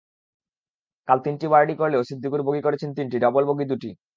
[1.07, 3.89] কাল তিনটি বার্ডি করলেও সিদ্দিকুর বগি করেছেন তিনটি, ডাবল বগি দুটি।